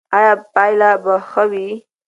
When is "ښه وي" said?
1.29-1.67